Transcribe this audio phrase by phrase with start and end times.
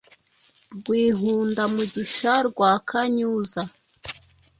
[0.77, 3.61] Rwihunda-mugisha rwa Kanyuza